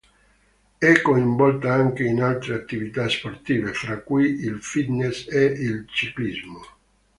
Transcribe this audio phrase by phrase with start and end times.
[0.79, 6.59] È coinvolta anche in altre attività sportive, fra cui il fitness ed il ciclismo.